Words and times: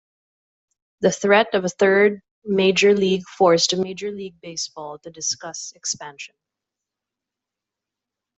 The 1.01 1.11
threat 1.11 1.53
of 1.53 1.63
a 1.63 1.69
third 1.69 2.23
major 2.43 2.95
league 2.95 3.21
forced 3.37 3.77
Major 3.77 4.09
League 4.09 4.33
Baseball 4.41 4.97
to 4.97 5.11
discuss 5.11 5.73
expansion. 5.75 6.33